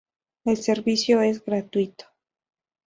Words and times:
El 0.45 0.57
servicio 0.57 1.21
es 1.21 1.45
gratuito. 1.45 2.05